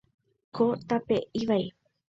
Ko 0.59 0.65
tape 0.87 1.17
ivai. 1.43 1.63